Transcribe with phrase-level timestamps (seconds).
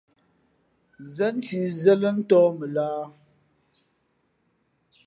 [1.15, 3.05] Zénshǐ Zén lά ntōh mα lahā?